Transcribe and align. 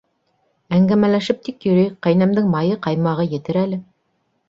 Әңгәмәләшеп 0.77 1.45
тик 1.49 1.69
йөрөйөк, 1.69 2.01
ҡәйнәмдең 2.09 2.51
майы, 2.57 2.83
ҡаймағы 2.89 3.31
етер 3.39 3.65
әле. 3.69 3.85